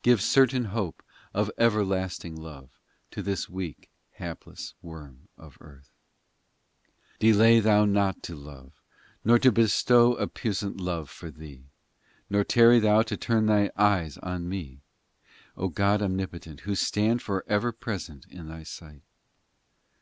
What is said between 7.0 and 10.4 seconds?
1 308 POEMS XVII Delay Thou not to love Nor to bestow a